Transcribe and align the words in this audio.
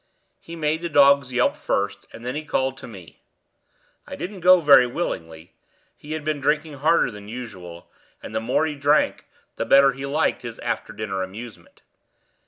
He 0.39 0.55
made 0.55 0.81
the 0.81 0.89
dogs 0.89 1.31
yelp 1.31 1.55
first, 1.55 2.07
and 2.11 2.25
then 2.25 2.33
he 2.33 2.43
called 2.43 2.75
to 2.79 2.87
me. 2.87 3.21
I 4.07 4.15
didn't 4.15 4.39
go 4.39 4.59
very 4.59 4.87
willingly; 4.87 5.53
he 5.95 6.13
had 6.13 6.23
been 6.25 6.41
drinking 6.41 6.79
harder 6.79 7.11
than 7.11 7.27
usual, 7.27 7.87
and 8.23 8.33
the 8.33 8.39
more 8.41 8.65
he 8.65 8.73
drank 8.73 9.25
the 9.57 9.63
better 9.65 9.91
he 9.91 10.07
liked 10.07 10.41
his 10.41 10.57
after 10.57 10.91
dinner 10.91 11.21
amusement. 11.21 11.83